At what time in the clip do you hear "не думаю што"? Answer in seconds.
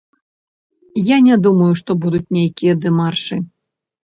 1.27-1.97